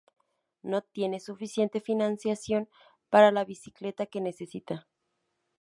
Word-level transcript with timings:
No 0.63 0.81
tiene 0.81 1.19
suficiente 1.19 1.79
financiación 1.79 2.67
para 3.11 3.31
la 3.31 3.45
bicicleta 3.45 4.07
que 4.07 4.19
necesita. 4.19 4.87